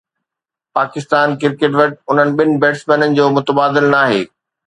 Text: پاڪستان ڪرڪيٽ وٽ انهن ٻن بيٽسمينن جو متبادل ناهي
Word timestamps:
پاڪستان 0.75 1.27
ڪرڪيٽ 1.41 1.73
وٽ 1.79 1.93
انهن 2.09 2.29
ٻن 2.37 2.49
بيٽسمينن 2.63 3.09
جو 3.21 3.25
متبادل 3.37 3.85
ناهي 3.93 4.19